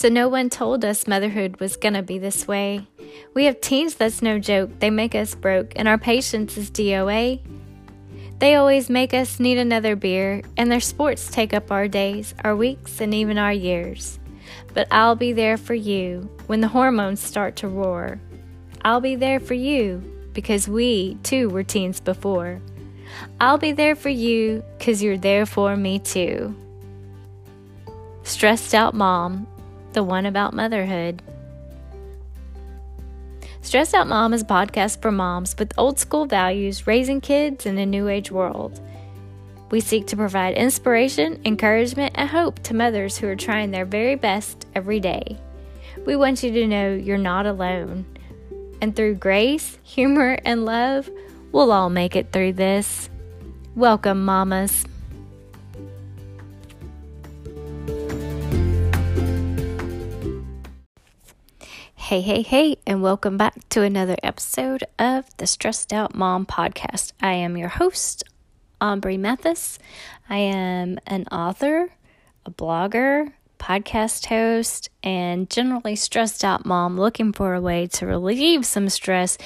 [0.00, 2.86] So no one told us motherhood was gonna be this way.
[3.34, 7.38] We have teens that's no joke, they make us broke, and our patience is DOA.
[8.38, 12.56] They always make us need another beer, and their sports take up our days, our
[12.56, 14.18] weeks, and even our years.
[14.72, 18.18] But I'll be there for you when the hormones start to roar.
[18.82, 22.62] I'll be there for you because we, too, were teens before.
[23.38, 26.56] I'll be there for you because you're there for me, too.
[28.22, 29.46] Stressed Out Mom,
[29.92, 31.22] the one about motherhood.
[33.62, 37.76] Stressed Out Mom is a podcast for moms with old school values raising kids in
[37.78, 38.80] a new age world.
[39.70, 44.16] We seek to provide inspiration, encouragement, and hope to mothers who are trying their very
[44.16, 45.38] best every day.
[46.06, 48.06] We want you to know you're not alone.
[48.80, 51.10] And through grace, humor, and love,
[51.52, 53.10] we'll all make it through this.
[53.76, 54.84] Welcome, mamas.
[62.10, 67.12] Hey, hey, hey, and welcome back to another episode of the Stressed Out Mom podcast.
[67.22, 68.24] I am your host,
[68.80, 69.78] Aubrey Mathis.
[70.28, 71.90] I am an author,
[72.44, 78.66] a blogger, podcast host, and generally stressed out mom looking for a way to relieve
[78.66, 79.38] some stress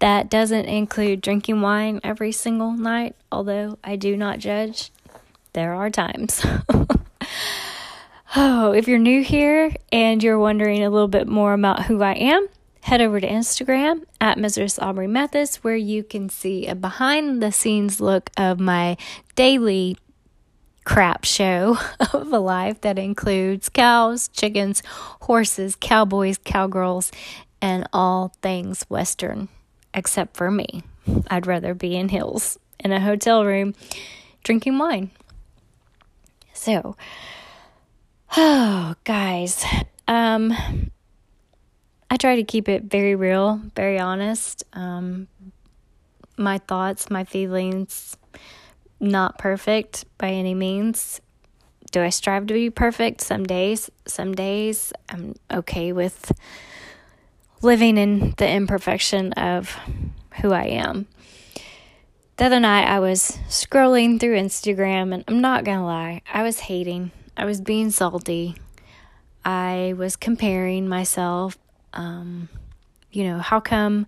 [0.00, 4.90] that doesn't include drinking wine every single night, although I do not judge.
[5.54, 6.44] There are times.
[8.34, 12.14] Oh, if you're new here and you're wondering a little bit more about who I
[12.14, 12.46] am,
[12.80, 14.82] head over to Instagram at Mrs.
[14.82, 18.96] Aubrey Mathis, where you can see a behind the scenes look of my
[19.34, 19.98] daily
[20.84, 21.76] crap show
[22.14, 27.12] of a life that includes cows, chickens, horses, cowboys, cowgirls,
[27.60, 29.48] and all things Western,
[29.92, 30.82] except for me.
[31.28, 33.74] I'd rather be in hills in a hotel room
[34.42, 35.10] drinking wine.
[36.54, 36.96] So,
[38.34, 39.62] Oh, guys.
[40.08, 40.54] Um
[42.10, 44.64] I try to keep it very real, very honest.
[44.72, 45.28] Um
[46.38, 48.16] my thoughts, my feelings
[48.98, 51.20] not perfect by any means.
[51.90, 53.90] Do I strive to be perfect some days?
[54.06, 56.32] Some days I'm okay with
[57.60, 59.76] living in the imperfection of
[60.40, 61.06] who I am.
[62.36, 66.60] The other night I was scrolling through Instagram and I'm not to lie, I was
[66.60, 68.56] hating I was being salty.
[69.44, 71.56] I was comparing myself.
[71.92, 72.48] Um,
[73.10, 74.06] you know, how come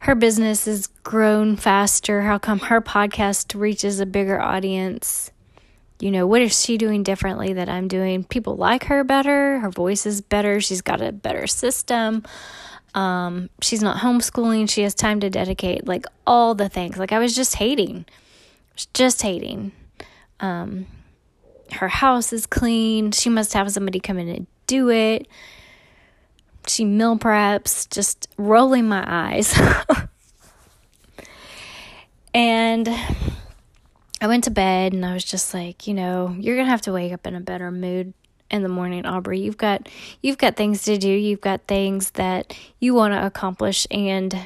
[0.00, 2.22] her business has grown faster?
[2.22, 5.30] How come her podcast reaches a bigger audience?
[6.00, 8.24] You know, what is she doing differently that I'm doing?
[8.24, 9.60] People like her better.
[9.60, 10.60] Her voice is better.
[10.60, 12.24] She's got a better system.
[12.94, 14.68] Um, she's not homeschooling.
[14.68, 16.98] She has time to dedicate, like all the things.
[16.98, 18.04] Like I was just hating,
[18.92, 19.72] just hating.
[20.40, 20.86] Um,
[21.74, 23.12] her house is clean.
[23.12, 25.26] She must have somebody come in and do it.
[26.66, 29.54] She meal preps, just rolling my eyes.
[32.34, 32.88] and
[34.20, 36.82] I went to bed and I was just like, you know, you're going to have
[36.82, 38.14] to wake up in a better mood
[38.52, 39.40] in the morning, Aubrey.
[39.40, 39.88] You've got
[40.20, 41.08] you've got things to do.
[41.08, 44.38] You've got things that you want to accomplish and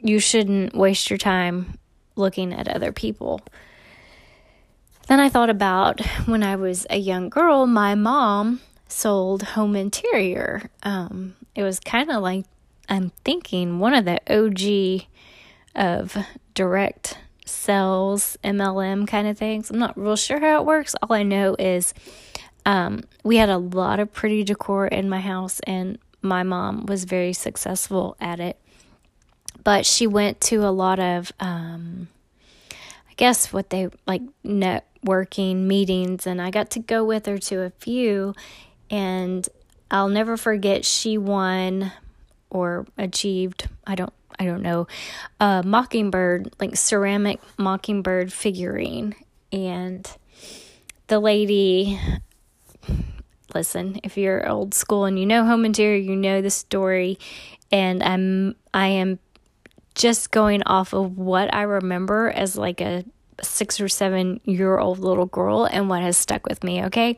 [0.00, 1.78] you shouldn't waste your time
[2.16, 3.42] looking at other people.
[5.08, 10.70] Then I thought about when I was a young girl, my mom sold home interior.
[10.82, 12.44] Um, it was kind of like
[12.90, 15.06] I'm thinking one of the OG
[15.74, 16.16] of
[16.54, 19.70] direct sales, MLM kind of things.
[19.70, 20.94] I'm not real sure how it works.
[21.02, 21.94] All I know is
[22.66, 27.04] um, we had a lot of pretty decor in my house, and my mom was
[27.04, 28.58] very successful at it.
[29.64, 32.08] But she went to a lot of, um,
[32.70, 37.38] I guess, what they like net networking meetings, and I got to go with her
[37.38, 38.34] to a few.
[38.90, 39.48] And
[39.90, 41.92] I'll never forget, she won
[42.50, 44.86] or achieved, I don't I don't know,
[45.40, 49.16] a mockingbird, like ceramic mockingbird figurine.
[49.52, 50.08] And
[51.08, 51.98] the lady,
[53.52, 57.18] listen, if you're old school and you know home interior, you know the story.
[57.72, 59.18] And I'm, I am
[59.96, 63.04] just going off of what I remember as like a
[63.42, 67.16] six or seven year old little girl and what has stuck with me, okay?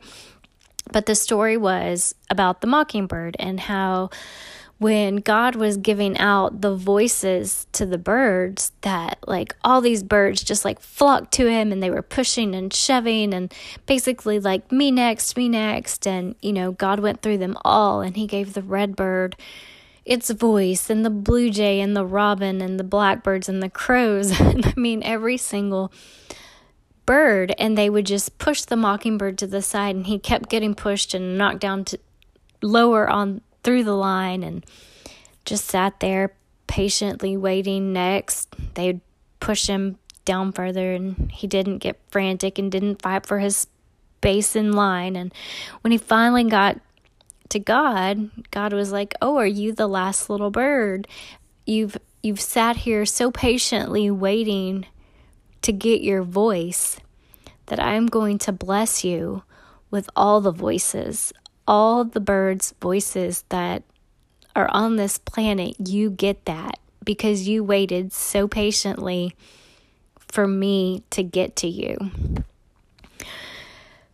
[0.91, 4.09] But the story was about the mockingbird and how
[4.81, 10.43] when God was giving out the voices to the birds, that like all these birds
[10.43, 13.53] just like flocked to him and they were pushing and shoving and
[13.85, 16.07] basically like me next, me next.
[16.07, 19.35] And, you know, God went through them all and he gave the red bird
[20.05, 24.31] its voice and the blue jay and the robin and the blackbirds and the crows.
[24.41, 25.91] I mean, every single
[27.05, 27.53] bird.
[27.57, 31.13] And they would just push the mockingbird to the side and he kept getting pushed
[31.13, 31.99] and knocked down to
[32.61, 34.65] lower on through the line and
[35.45, 36.33] just sat there
[36.67, 37.93] patiently waiting.
[37.93, 39.01] Next they'd
[39.39, 43.67] push him down further and he didn't get frantic and didn't fight for his
[44.17, 45.15] space in line.
[45.15, 45.33] And
[45.81, 46.79] when he finally got
[47.51, 51.07] to God God was like oh are you the last little bird
[51.65, 54.85] you've you've sat here so patiently waiting
[55.61, 56.99] to get your voice
[57.67, 59.43] that I'm going to bless you
[59.89, 61.31] with all the voices,
[61.67, 63.83] all the birds' voices that
[64.55, 65.75] are on this planet.
[65.87, 69.35] You get that because you waited so patiently
[70.19, 71.97] for me to get to you.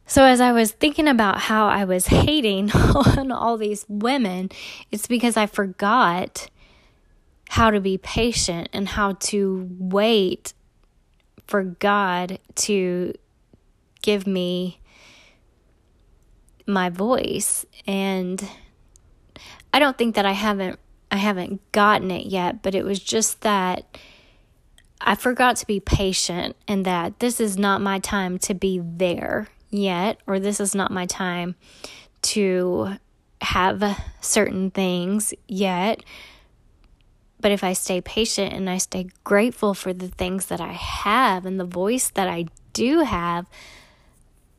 [0.10, 4.50] So, as I was thinking about how I was hating on all these women,
[4.90, 6.48] it's because I forgot
[7.50, 10.54] how to be patient and how to wait
[11.46, 13.14] for God to
[14.02, 14.80] give me
[16.66, 17.66] my voice.
[17.86, 18.42] And
[19.74, 20.80] I don't think that I haven't
[21.12, 23.98] I haven't gotten it yet, but it was just that
[25.02, 29.50] I forgot to be patient and that this is not my time to be there
[29.70, 31.56] yet or this is not my time
[32.22, 32.94] to
[33.42, 36.04] have certain things yet
[37.40, 41.46] but if I stay patient and I stay grateful for the things that I have
[41.46, 43.48] and the voice that I do have,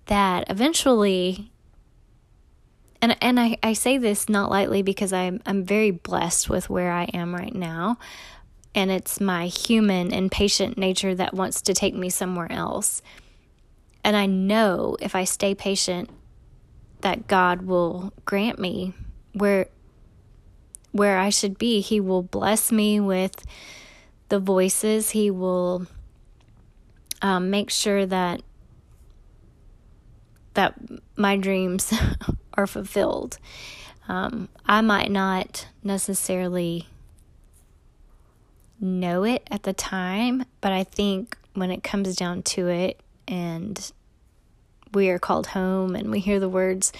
[0.06, 1.50] that eventually
[3.00, 6.92] and and I, I say this not lightly because I'm I'm very blessed with where
[6.92, 7.98] I am right now.
[8.74, 13.02] And it's my human and patient nature that wants to take me somewhere else.
[14.08, 16.08] And I know if I stay patient
[17.02, 18.94] that God will grant me
[19.34, 19.68] where
[20.92, 21.82] where I should be.
[21.82, 23.44] He will bless me with
[24.30, 25.10] the voices.
[25.10, 25.86] He will
[27.20, 28.40] um, make sure that
[30.54, 30.72] that
[31.14, 31.92] my dreams
[32.54, 33.36] are fulfilled.
[34.08, 36.88] Um, I might not necessarily
[38.80, 43.92] know it at the time, but I think when it comes down to it and
[44.92, 46.92] we are called home and we hear the words,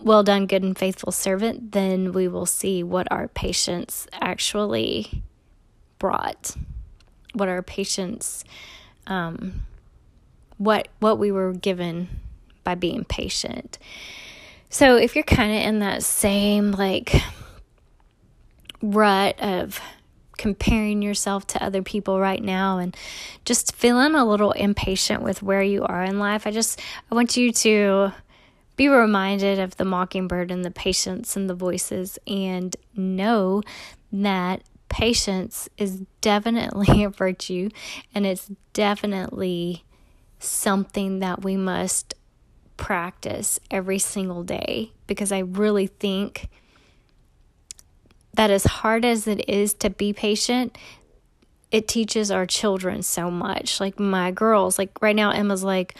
[0.00, 5.22] well done, good and faithful servant, then we will see what our patience actually
[5.98, 6.56] brought,
[7.34, 8.44] what our patience,
[9.06, 9.62] um,
[10.56, 12.08] what what we were given
[12.64, 13.78] by being patient.
[14.70, 17.14] So if you're kind of in that same like
[18.82, 19.80] rut of
[20.38, 22.96] comparing yourself to other people right now and
[23.44, 26.80] just feeling a little impatient with where you are in life, I just
[27.10, 28.12] I want you to
[28.76, 33.62] be reminded of the mockingbird and the patience and the voices, and know
[34.12, 37.68] that patience is definitely a virtue
[38.14, 39.84] and it's definitely
[40.38, 42.14] something that we must
[42.76, 46.48] practice every single day because I really think
[48.38, 50.78] that as hard as it is to be patient,
[51.72, 53.80] it teaches our children so much.
[53.80, 55.96] Like my girls, like right now, Emma's like,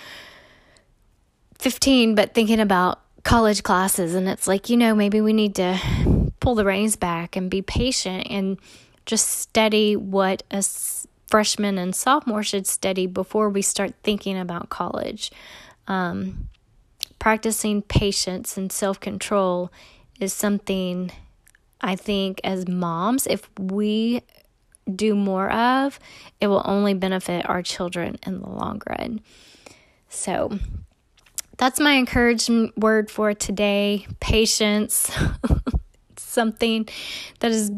[1.58, 4.14] 15, but thinking about college classes.
[4.14, 5.80] And it's like, you know, maybe we need to
[6.38, 8.56] pull the reins back and be patient and
[9.04, 10.64] just study what a
[11.26, 15.32] freshman and sophomore should study before we start thinking about college.
[15.88, 16.48] Um,
[17.18, 19.72] practicing patience and self control
[20.20, 21.10] is something
[21.80, 24.22] I think as moms, if we
[24.94, 25.98] do more of,
[26.40, 29.20] it will only benefit our children in the long run.
[30.08, 30.58] So,
[31.58, 35.10] that's my encouragement word for today patience.
[36.38, 36.88] something
[37.40, 37.72] that is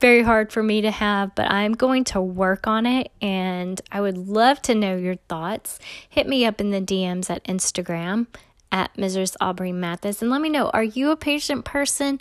[0.00, 4.00] very hard for me to have, but I'm going to work on it and I
[4.00, 5.78] would love to know your thoughts.
[6.08, 8.26] Hit me up in the DMs at Instagram
[8.72, 9.36] at Mrs.
[9.40, 12.20] Aubrey Mathis and let me know are you a patient person?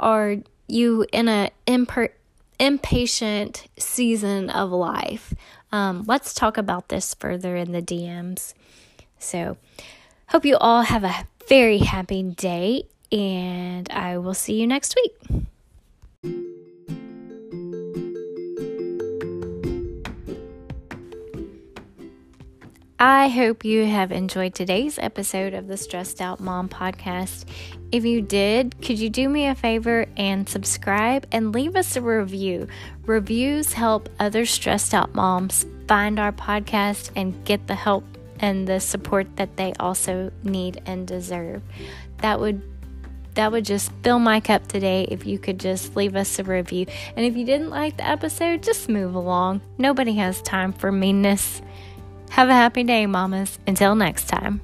[0.00, 0.36] Are
[0.68, 2.12] you in a imper-
[2.58, 5.34] impatient season of life?
[5.72, 8.54] Um, let's talk about this further in the DMs.
[9.18, 9.56] So,
[10.28, 15.46] Hope you all have a very happy day, and I will see you next week.
[23.06, 27.44] I hope you have enjoyed today's episode of the Stressed Out Mom podcast.
[27.92, 32.00] If you did, could you do me a favor and subscribe and leave us a
[32.00, 32.66] review?
[33.04, 38.04] Reviews help other stressed out moms find our podcast and get the help
[38.38, 41.62] and the support that they also need and deserve.
[42.22, 42.62] That would
[43.34, 46.86] that would just fill my cup today if you could just leave us a review.
[47.16, 49.60] And if you didn't like the episode, just move along.
[49.76, 51.60] Nobody has time for meanness.
[52.34, 53.60] Have a happy day, mamas.
[53.64, 54.60] Until next time.